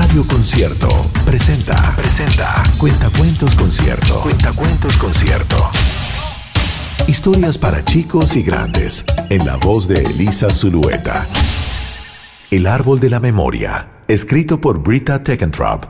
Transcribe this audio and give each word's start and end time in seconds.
Radio 0.00 0.24
Concierto 0.28 0.86
presenta. 1.26 1.96
Presenta. 1.96 2.62
Cuentacuentos 2.78 3.56
Concierto. 3.56 4.20
Cuentacuentos 4.20 4.96
Concierto. 4.96 5.56
Historias 7.08 7.58
para 7.58 7.82
chicos 7.82 8.36
y 8.36 8.44
grandes. 8.44 9.04
En 9.28 9.44
la 9.44 9.56
voz 9.56 9.88
de 9.88 9.96
Elisa 9.96 10.50
Zulueta. 10.50 11.26
El 12.52 12.68
árbol 12.68 13.00
de 13.00 13.10
la 13.10 13.18
memoria. 13.18 14.04
Escrito 14.06 14.60
por 14.60 14.80
Brita 14.84 15.24
Tekentrop. 15.24 15.86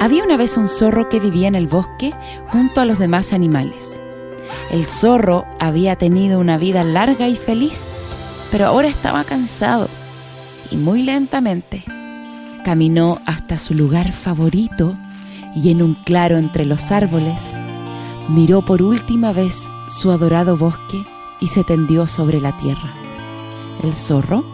Había 0.00 0.24
una 0.24 0.38
vez 0.38 0.56
un 0.56 0.68
zorro 0.68 1.10
que 1.10 1.20
vivía 1.20 1.48
en 1.48 1.54
el 1.54 1.66
bosque 1.66 2.14
junto 2.46 2.80
a 2.80 2.86
los 2.86 2.98
demás 2.98 3.34
animales. 3.34 4.00
El 4.70 4.86
zorro 4.86 5.44
había 5.60 5.96
tenido 5.96 6.40
una 6.40 6.56
vida 6.56 6.82
larga 6.82 7.28
y 7.28 7.36
feliz, 7.36 7.82
pero 8.50 8.68
ahora 8.68 8.88
estaba 8.88 9.24
cansado 9.24 9.90
y 10.74 10.76
muy 10.76 11.04
lentamente 11.04 11.84
caminó 12.64 13.20
hasta 13.26 13.58
su 13.58 13.74
lugar 13.74 14.10
favorito 14.10 14.96
y 15.54 15.70
en 15.70 15.82
un 15.82 15.94
claro 15.94 16.36
entre 16.36 16.64
los 16.64 16.90
árboles 16.90 17.52
miró 18.28 18.64
por 18.64 18.82
última 18.82 19.32
vez 19.32 19.68
su 19.88 20.10
adorado 20.10 20.56
bosque 20.56 21.00
y 21.40 21.46
se 21.46 21.62
tendió 21.62 22.08
sobre 22.08 22.40
la 22.40 22.56
tierra. 22.56 22.92
El 23.84 23.94
zorro 23.94 24.44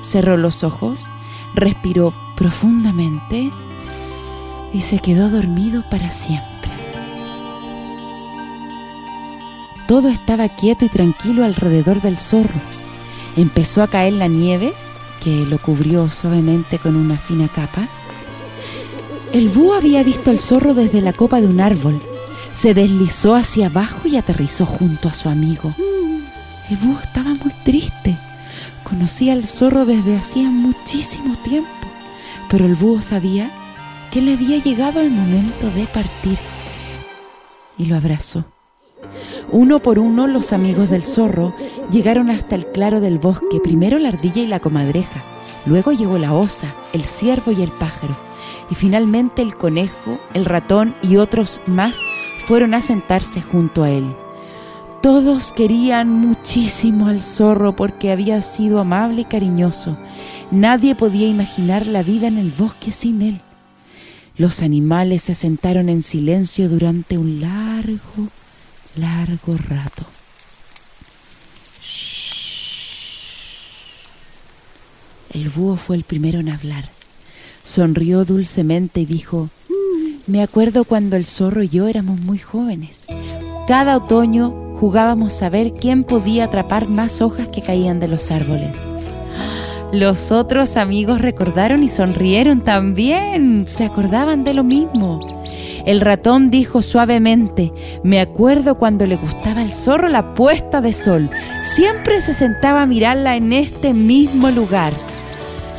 cerró 0.00 0.36
los 0.36 0.64
ojos, 0.64 1.06
respiró 1.54 2.12
profundamente 2.36 3.52
y 4.72 4.80
se 4.80 4.98
quedó 4.98 5.30
dormido 5.30 5.88
para 5.88 6.10
siempre. 6.10 6.72
Todo 9.86 10.08
estaba 10.08 10.48
quieto 10.48 10.84
y 10.84 10.88
tranquilo 10.88 11.44
alrededor 11.44 12.02
del 12.02 12.18
zorro. 12.18 12.60
Empezó 13.36 13.84
a 13.84 13.86
caer 13.86 14.14
la 14.14 14.26
nieve 14.26 14.72
lo 15.48 15.58
cubrió 15.58 16.08
suavemente 16.10 16.78
con 16.78 16.96
una 16.96 17.16
fina 17.16 17.48
capa. 17.48 17.86
El 19.32 19.48
búho 19.48 19.74
había 19.74 20.02
visto 20.02 20.30
al 20.30 20.38
zorro 20.38 20.74
desde 20.74 21.00
la 21.00 21.12
copa 21.12 21.40
de 21.40 21.46
un 21.46 21.60
árbol. 21.60 22.00
Se 22.52 22.74
deslizó 22.74 23.34
hacia 23.34 23.66
abajo 23.66 24.08
y 24.08 24.16
aterrizó 24.16 24.66
junto 24.66 25.08
a 25.08 25.12
su 25.12 25.28
amigo. 25.28 25.72
El 26.70 26.76
búho 26.76 26.98
estaba 27.00 27.30
muy 27.34 27.52
triste. 27.64 28.16
Conocía 28.84 29.34
al 29.34 29.44
zorro 29.44 29.84
desde 29.84 30.16
hacía 30.16 30.48
muchísimo 30.48 31.36
tiempo, 31.36 31.68
pero 32.48 32.64
el 32.64 32.74
búho 32.74 33.02
sabía 33.02 33.50
que 34.10 34.22
le 34.22 34.32
había 34.32 34.62
llegado 34.62 35.00
el 35.00 35.10
momento 35.10 35.70
de 35.70 35.84
partir 35.86 36.38
y 37.76 37.84
lo 37.86 37.96
abrazó. 37.96 38.44
Uno 39.50 39.78
por 39.78 39.98
uno 39.98 40.26
los 40.26 40.52
amigos 40.52 40.90
del 40.90 41.04
zorro 41.04 41.54
llegaron 41.90 42.30
hasta 42.30 42.54
el 42.54 42.66
claro 42.66 43.00
del 43.00 43.18
bosque, 43.18 43.60
primero 43.62 43.98
la 43.98 44.08
ardilla 44.08 44.42
y 44.42 44.46
la 44.46 44.60
comadreja, 44.60 45.22
luego 45.68 45.92
llegó 45.92 46.18
la 46.18 46.32
osa, 46.32 46.74
el 46.92 47.04
ciervo 47.04 47.52
y 47.52 47.62
el 47.62 47.70
pájaro, 47.70 48.16
y 48.70 48.74
finalmente 48.74 49.42
el 49.42 49.54
conejo, 49.54 50.18
el 50.34 50.44
ratón 50.44 50.94
y 51.02 51.16
otros 51.16 51.60
más 51.66 52.00
fueron 52.46 52.74
a 52.74 52.80
sentarse 52.80 53.42
junto 53.42 53.82
a 53.82 53.90
él. 53.90 54.04
Todos 55.02 55.52
querían 55.52 56.10
muchísimo 56.10 57.06
al 57.06 57.22
zorro 57.22 57.76
porque 57.76 58.10
había 58.10 58.42
sido 58.42 58.80
amable 58.80 59.20
y 59.20 59.24
cariñoso. 59.24 59.96
Nadie 60.50 60.96
podía 60.96 61.28
imaginar 61.28 61.86
la 61.86 62.02
vida 62.02 62.26
en 62.26 62.36
el 62.36 62.50
bosque 62.50 62.90
sin 62.90 63.22
él. 63.22 63.40
Los 64.36 64.60
animales 64.60 65.22
se 65.22 65.34
sentaron 65.34 65.88
en 65.88 66.02
silencio 66.02 66.68
durante 66.68 67.16
un 67.16 67.40
largo, 67.40 68.28
largo 68.96 69.56
rato. 69.56 70.04
El 75.40 75.50
búho 75.50 75.76
fue 75.76 75.94
el 75.94 76.02
primero 76.02 76.40
en 76.40 76.48
hablar. 76.48 76.88
Sonrió 77.62 78.24
dulcemente 78.24 79.02
y 79.02 79.06
dijo, 79.06 79.50
me 80.26 80.42
acuerdo 80.42 80.82
cuando 80.82 81.14
el 81.14 81.26
zorro 81.26 81.62
y 81.62 81.68
yo 81.68 81.86
éramos 81.86 82.18
muy 82.18 82.38
jóvenes. 82.38 83.04
Cada 83.68 83.96
otoño 83.96 84.74
jugábamos 84.74 85.40
a 85.42 85.48
ver 85.48 85.74
quién 85.74 86.02
podía 86.02 86.46
atrapar 86.46 86.88
más 86.88 87.20
hojas 87.20 87.46
que 87.46 87.62
caían 87.62 88.00
de 88.00 88.08
los 88.08 88.32
árboles. 88.32 88.72
Los 89.92 90.32
otros 90.32 90.76
amigos 90.76 91.20
recordaron 91.20 91.84
y 91.84 91.88
sonrieron 91.88 92.62
también. 92.64 93.66
Se 93.68 93.84
acordaban 93.84 94.42
de 94.42 94.54
lo 94.54 94.64
mismo. 94.64 95.20
El 95.86 96.00
ratón 96.00 96.50
dijo 96.50 96.82
suavemente, 96.82 97.72
me 98.02 98.20
acuerdo 98.20 98.76
cuando 98.76 99.06
le 99.06 99.14
gustaba 99.14 99.60
al 99.60 99.72
zorro 99.72 100.08
la 100.08 100.34
puesta 100.34 100.80
de 100.80 100.92
sol. 100.92 101.30
Siempre 101.62 102.20
se 102.20 102.34
sentaba 102.34 102.82
a 102.82 102.86
mirarla 102.86 103.36
en 103.36 103.52
este 103.52 103.94
mismo 103.94 104.50
lugar. 104.50 104.92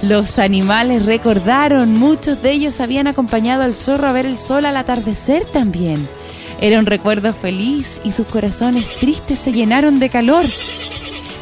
Los 0.01 0.39
animales 0.39 1.05
recordaron, 1.05 1.97
muchos 1.97 2.41
de 2.41 2.51
ellos 2.51 2.79
habían 2.79 3.07
acompañado 3.07 3.63
al 3.63 3.75
zorro 3.75 4.07
a 4.07 4.13
ver 4.13 4.25
el 4.25 4.39
sol 4.39 4.65
al 4.65 4.77
atardecer 4.77 5.43
también. 5.43 6.07
Era 6.61 6.79
un 6.79 6.85
recuerdo 6.85 7.33
feliz 7.33 7.99
y 8.05 8.11
sus 8.11 8.25
corazones 8.27 8.93
tristes 8.95 9.39
se 9.39 9.51
llenaron 9.51 9.99
de 9.99 10.09
calor. 10.09 10.45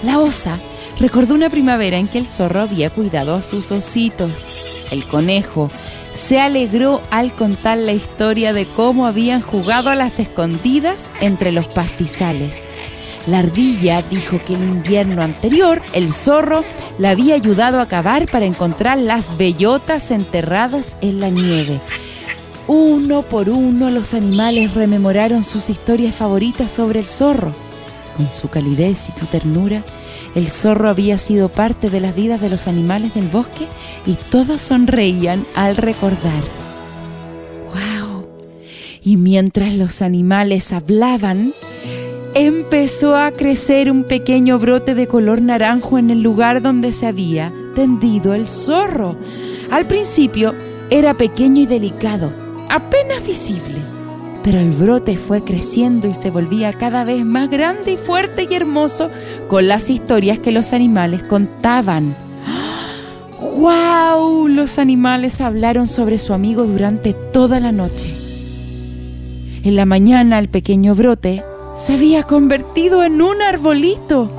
La 0.03 0.19
osa 0.19 0.59
recordó 0.99 1.35
una 1.35 1.51
primavera 1.51 1.97
en 1.97 2.07
que 2.07 2.17
el 2.17 2.27
zorro 2.27 2.61
había 2.61 2.89
cuidado 2.89 3.35
a 3.35 3.43
sus 3.43 3.71
ositos. 3.71 4.45
El 4.89 5.05
conejo 5.05 5.69
se 6.13 6.39
alegró 6.39 7.01
al 7.11 7.33
contar 7.33 7.77
la 7.77 7.93
historia 7.93 8.53
de 8.53 8.65
cómo 8.65 9.05
habían 9.05 9.41
jugado 9.41 9.91
a 9.91 9.95
las 9.95 10.19
escondidas 10.19 11.11
entre 11.21 11.51
los 11.51 11.67
pastizales. 11.67 12.63
La 13.27 13.39
ardilla 13.39 14.01
dijo 14.03 14.39
que 14.45 14.53
el 14.53 14.63
invierno 14.63 15.21
anterior 15.21 15.81
el 15.93 16.13
zorro 16.13 16.63
la 16.97 17.09
había 17.09 17.35
ayudado 17.35 17.81
a 17.81 17.85
cavar 17.85 18.31
para 18.31 18.45
encontrar 18.45 18.97
las 18.97 19.37
bellotas 19.37 20.11
enterradas 20.11 20.95
en 21.01 21.19
la 21.19 21.29
nieve. 21.29 21.81
Uno 22.67 23.23
por 23.23 23.49
uno 23.49 23.89
los 23.89 24.13
animales 24.13 24.73
rememoraron 24.73 25.43
sus 25.43 25.69
historias 25.69 26.15
favoritas 26.15 26.71
sobre 26.71 26.99
el 26.99 27.05
zorro. 27.05 27.53
Con 28.15 28.29
su 28.29 28.49
calidez 28.49 29.09
y 29.09 29.19
su 29.19 29.25
ternura, 29.25 29.83
el 30.33 30.47
zorro 30.47 30.89
había 30.89 31.17
sido 31.17 31.49
parte 31.49 31.89
de 31.89 31.99
las 31.99 32.15
vidas 32.15 32.39
de 32.39 32.49
los 32.49 32.67
animales 32.67 33.13
del 33.13 33.27
bosque 33.27 33.67
y 34.05 34.13
todos 34.31 34.61
sonreían 34.61 35.45
al 35.53 35.75
recordar. 35.75 36.43
¡Wow! 37.73 38.25
Y 39.03 39.17
mientras 39.17 39.73
los 39.73 40.01
animales 40.01 40.71
hablaban, 40.71 41.53
empezó 42.45 43.15
a 43.15 43.31
crecer 43.31 43.91
un 43.91 44.03
pequeño 44.03 44.59
brote 44.59 44.95
de 44.95 45.07
color 45.07 45.41
naranjo 45.41 45.97
en 45.97 46.09
el 46.09 46.21
lugar 46.21 46.61
donde 46.61 46.93
se 46.93 47.07
había 47.07 47.51
tendido 47.75 48.33
el 48.33 48.47
zorro. 48.47 49.17
Al 49.71 49.85
principio 49.85 50.53
era 50.89 51.15
pequeño 51.15 51.63
y 51.63 51.65
delicado, 51.65 52.31
apenas 52.69 53.25
visible 53.25 53.77
pero 54.47 54.61
el 54.61 54.69
brote 54.69 55.17
fue 55.17 55.43
creciendo 55.43 56.07
y 56.07 56.13
se 56.13 56.31
volvía 56.31 56.71
cada 56.71 57.03
vez 57.03 57.25
más 57.25 57.49
grande 57.49 57.91
y 57.91 57.97
fuerte 57.97 58.47
y 58.49 58.53
hermoso 58.53 59.09
con 59.49 59.67
las 59.67 59.89
historias 59.89 60.39
que 60.39 60.53
los 60.53 60.71
animales 60.71 61.21
contaban. 61.23 62.15
¡Wow! 63.41 64.47
Los 64.47 64.79
animales 64.79 65.41
hablaron 65.41 65.85
sobre 65.85 66.17
su 66.17 66.31
amigo 66.31 66.63
durante 66.63 67.11
toda 67.11 67.59
la 67.59 67.73
noche. 67.73 68.07
En 69.63 69.75
la 69.75 69.85
mañana 69.85 70.39
el 70.39 70.47
pequeño 70.47 70.95
brote 70.95 71.43
se 71.77 71.93
había 71.93 72.23
convertido 72.23 73.03
en 73.03 73.21
un 73.21 73.41
arbolito. 73.41 74.29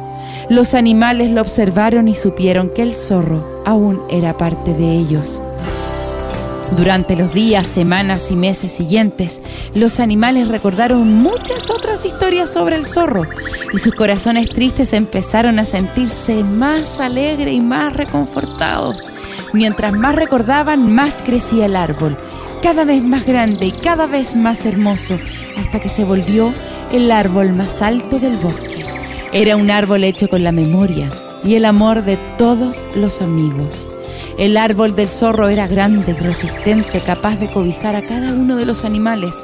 Los 0.50 0.74
animales 0.74 1.30
lo 1.30 1.40
observaron 1.40 2.08
y 2.08 2.14
supieron 2.14 2.70
que 2.70 2.82
el 2.82 2.94
zorro 2.94 3.62
aún 3.64 4.02
era 4.10 4.36
parte 4.36 4.74
de 4.74 4.92
ellos. 4.92 5.40
Durante 6.76 7.16
los 7.16 7.32
días, 7.32 7.66
semanas 7.66 8.30
y 8.30 8.36
meses 8.36 8.72
siguientes, 8.72 9.40
los 9.74 10.00
animales 10.00 10.48
recordaron 10.48 11.14
muchas 11.14 11.70
otras 11.70 12.04
historias 12.04 12.50
sobre 12.50 12.76
el 12.76 12.84
zorro 12.84 13.22
y 13.72 13.78
sus 13.78 13.94
corazones 13.94 14.50
tristes 14.50 14.92
empezaron 14.92 15.58
a 15.58 15.64
sentirse 15.64 16.44
más 16.44 17.00
alegres 17.00 17.54
y 17.54 17.60
más 17.60 17.94
reconfortados. 17.94 19.10
Mientras 19.54 19.94
más 19.94 20.14
recordaban, 20.14 20.92
más 20.92 21.22
crecía 21.24 21.66
el 21.66 21.76
árbol, 21.76 22.18
cada 22.62 22.84
vez 22.84 23.02
más 23.02 23.24
grande 23.24 23.68
y 23.68 23.72
cada 23.72 24.06
vez 24.06 24.36
más 24.36 24.66
hermoso, 24.66 25.18
hasta 25.56 25.80
que 25.80 25.88
se 25.88 26.04
volvió 26.04 26.52
el 26.92 27.10
árbol 27.10 27.52
más 27.52 27.82
alto 27.82 28.18
del 28.18 28.36
bosque. 28.36 28.84
Era 29.32 29.56
un 29.56 29.70
árbol 29.70 30.04
hecho 30.04 30.28
con 30.28 30.42
la 30.42 30.52
memoria 30.52 31.10
y 31.44 31.54
el 31.54 31.64
amor 31.64 32.04
de 32.04 32.16
todos 32.38 32.86
los 32.94 33.20
amigos. 33.20 33.86
El 34.38 34.56
árbol 34.56 34.94
del 34.94 35.08
zorro 35.08 35.48
era 35.48 35.66
grande 35.66 36.14
resistente, 36.14 37.00
capaz 37.00 37.36
de 37.36 37.50
cobijar 37.50 37.96
a 37.96 38.06
cada 38.06 38.32
uno 38.32 38.56
de 38.56 38.66
los 38.66 38.84
animales. 38.84 39.34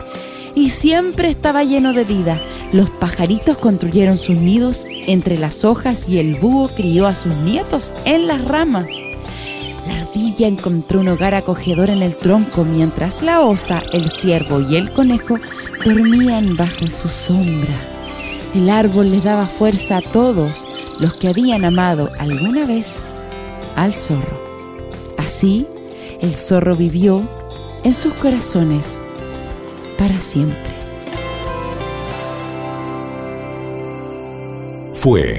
Y 0.55 0.71
siempre 0.71 1.29
estaba 1.29 1.65
lleno 1.65 1.93
de 1.93 2.05
vida. 2.05 2.41
Los 2.73 2.89
pajaritos 2.91 3.59
construyeron 3.59 4.19
sus 4.19 4.37
nidos 4.37 4.87
entre 5.07 5.37
las 5.37 5.65
hojas 5.65 6.09
y 6.09 6.19
el 6.19 6.37
búho 6.37 6.69
crió 6.69 7.07
a 7.07 7.15
sus 7.15 7.35
nietos 7.37 7.93
en 8.05 8.27
las 8.29 8.45
ramas. 8.45 8.87
La 10.35 10.39
ardilla 10.39 10.59
encontró 10.59 10.99
un 10.99 11.07
hogar 11.07 11.33
acogedor 11.37 11.91
en 11.91 12.03
el 12.03 12.17
tronco 12.17 12.65
mientras 12.65 13.23
la 13.23 13.43
osa, 13.43 13.85
el 13.93 14.11
ciervo 14.11 14.61
y 14.61 14.75
el 14.75 14.91
conejo 14.91 15.39
dormían 15.85 16.57
bajo 16.57 16.91
su 16.91 17.09
sombra. 17.09 17.73
El 18.53 18.69
árbol 18.69 19.13
les 19.13 19.23
daba 19.23 19.47
fuerza 19.47 19.99
a 19.99 20.03
todos 20.03 20.67
los 20.99 21.15
que 21.15 21.29
habían 21.29 21.65
amado 21.65 22.11
alguna 22.19 22.67
vez 22.67 22.97
al 23.77 23.95
zorro. 23.95 24.43
Así, 25.19 25.69
El 26.21 26.35
zorro 26.35 26.75
vivió 26.75 27.23
en 27.85 27.95
sus 27.95 28.13
corazones 28.15 29.01
para 29.97 30.17
siempre. 30.17 30.75
Fue 34.95 35.39